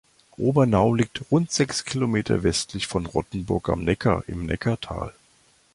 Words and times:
Obernau 0.39 0.95
liegt 0.95 1.21
rund 1.29 1.51
sechs 1.51 1.85
Kilometer 1.85 2.41
westlich 2.41 2.87
von 2.87 3.05
Rottenburg 3.05 3.69
am 3.69 3.83
Neckar 3.83 4.23
im 4.25 4.47
Neckartal. 4.47 5.13